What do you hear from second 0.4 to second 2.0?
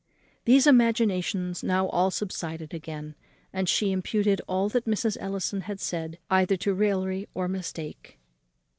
These imaginations now